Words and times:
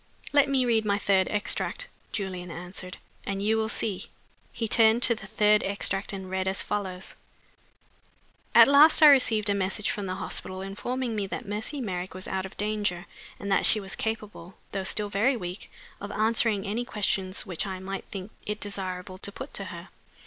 "Let 0.33 0.49
me 0.49 0.65
read 0.65 0.83
my 0.83 0.97
third 0.97 1.27
extract," 1.29 1.87
Julian 2.11 2.49
answered, 2.49 2.97
"and 3.23 3.39
you 3.39 3.55
will 3.55 3.69
see." 3.69 4.09
He 4.51 4.67
turned 4.67 5.03
to 5.03 5.13
the 5.13 5.27
third 5.27 5.61
extract, 5.61 6.11
and 6.11 6.27
read 6.27 6.47
as 6.47 6.63
follows: 6.63 7.13
"'At 8.55 8.67
last 8.67 9.03
I 9.03 9.09
received 9.09 9.47
a 9.47 9.53
message 9.53 9.91
from 9.91 10.07
the 10.07 10.15
hospital 10.15 10.63
informing 10.63 11.15
me 11.15 11.27
that 11.27 11.47
Mercy 11.47 11.79
Merrick 11.81 12.15
was 12.15 12.27
out 12.27 12.47
of 12.47 12.57
danger, 12.57 13.05
and 13.39 13.51
that 13.51 13.63
she 13.63 13.79
was 13.79 13.95
capable 13.95 14.55
(though 14.71 14.83
still 14.85 15.09
very 15.09 15.37
weak) 15.37 15.69
of 15.99 16.11
answering 16.11 16.65
any 16.65 16.83
questions 16.83 17.45
which 17.45 17.67
I 17.67 17.77
might 17.77 18.05
think 18.05 18.31
it 18.43 18.59
desirable 18.59 19.19
to 19.19 19.31
put 19.31 19.53
to 19.53 19.65
her. 19.65 19.89